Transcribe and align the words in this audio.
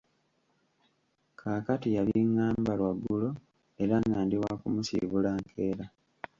Kaakati 1.39 1.87
yabingamba 1.95 2.71
lwaggulo 2.79 3.29
era 3.83 3.95
nga 4.05 4.17
ndi 4.25 4.35
waakumusiibula 4.41 5.29
nkeera. 5.41 5.85